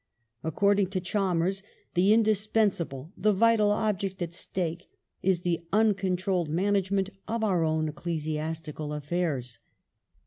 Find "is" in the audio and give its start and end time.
5.21-5.41